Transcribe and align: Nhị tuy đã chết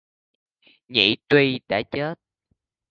Nhị 0.89 1.15
tuy 1.27 1.59
đã 1.67 1.81
chết 1.91 2.19